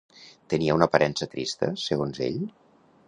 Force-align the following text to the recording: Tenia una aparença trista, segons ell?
Tenia 0.53 0.77
una 0.77 0.87
aparença 0.91 1.27
trista, 1.35 1.69
segons 1.85 2.23
ell? 2.31 2.41